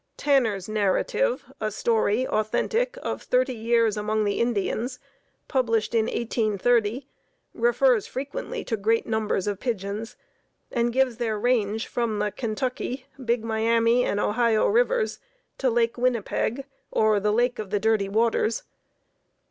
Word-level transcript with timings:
"Tanner's 0.17 0.67
Narrative," 0.67 1.45
a 1.61 1.69
story 1.69 2.25
(authentic) 2.25 2.97
of 3.03 3.21
thirty 3.21 3.53
years 3.53 3.95
among 3.97 4.23
the 4.23 4.39
Indians, 4.39 4.97
published 5.47 5.93
in 5.93 6.05
1830, 6.05 7.07
refers 7.53 8.07
frequently 8.07 8.63
to 8.63 8.75
great 8.77 9.05
numbers 9.05 9.45
of 9.45 9.59
pigeons, 9.59 10.15
and 10.71 10.91
gives 10.91 11.17
their 11.17 11.37
range 11.37 11.85
from 11.85 12.17
the 12.17 12.31
Kentucky, 12.31 13.05
Big 13.23 13.43
Miami 13.43 14.03
and 14.03 14.19
Ohio 14.19 14.65
Rivers 14.65 15.19
to 15.59 15.69
Lake 15.69 15.99
Winnipeg, 15.99 16.65
or 16.89 17.19
"The 17.19 17.31
Lake 17.31 17.59
of 17.59 17.69
Dirty 17.69 18.09
Waters." 18.09 18.63